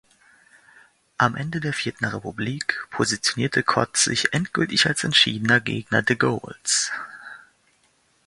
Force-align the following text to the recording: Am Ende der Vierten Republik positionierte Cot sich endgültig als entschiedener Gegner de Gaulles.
Am 1.19 1.35
Ende 1.35 1.59
der 1.59 1.73
Vierten 1.73 2.05
Republik 2.05 2.87
positionierte 2.89 3.61
Cot 3.61 3.97
sich 3.97 4.33
endgültig 4.33 4.87
als 4.87 5.03
entschiedener 5.03 5.59
Gegner 5.59 6.01
de 6.01 6.15
Gaulles. 6.15 6.91